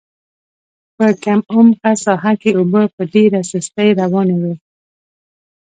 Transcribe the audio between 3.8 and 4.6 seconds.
روانې وې.